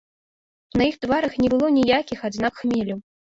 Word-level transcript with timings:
На 0.79 0.87
іх 0.91 0.95
тварах 1.05 1.35
не 1.43 1.51
было 1.55 1.69
ніякіх 1.77 2.25
адзнак 2.31 2.53
хмелю. 2.63 2.99